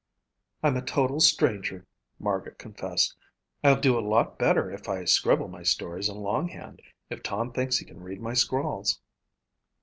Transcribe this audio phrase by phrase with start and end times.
[0.63, 1.85] "I'm a total stranger,"
[2.17, 3.15] Margaret confessed.
[3.63, 6.81] "I'll do a lot better if I scribble my stories in longhand,
[7.11, 8.99] if Tom thinks he can read my scrawls."